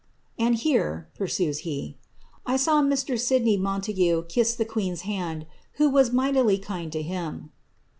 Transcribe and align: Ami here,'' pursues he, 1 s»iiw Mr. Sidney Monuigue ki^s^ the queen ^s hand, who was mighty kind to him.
Ami 0.39 0.55
here,'' 0.55 1.07
pursues 1.13 1.59
he, 1.59 1.95
1 2.45 2.55
s»iiw 2.55 2.87
Mr. 2.91 3.19
Sidney 3.19 3.55
Monuigue 3.55 4.25
ki^s^ 4.27 4.57
the 4.57 4.65
queen 4.65 4.93
^s 4.95 5.01
hand, 5.01 5.45
who 5.73 5.91
was 5.91 6.11
mighty 6.11 6.57
kind 6.57 6.91
to 6.91 7.03
him. 7.03 7.51